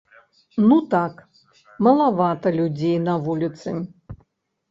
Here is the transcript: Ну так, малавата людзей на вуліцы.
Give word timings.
Ну 0.69 0.77
так, 0.93 1.19
малавата 1.87 2.53
людзей 2.59 2.95
на 3.09 3.13
вуліцы. 3.27 3.75